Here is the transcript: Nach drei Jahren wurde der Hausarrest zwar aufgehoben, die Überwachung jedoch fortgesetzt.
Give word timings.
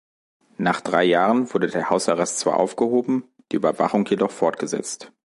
Nach 0.57 0.81
drei 0.81 1.03
Jahren 1.03 1.53
wurde 1.53 1.67
der 1.67 1.91
Hausarrest 1.91 2.39
zwar 2.39 2.57
aufgehoben, 2.57 3.25
die 3.51 3.57
Überwachung 3.57 4.03
jedoch 4.07 4.31
fortgesetzt. 4.31 5.11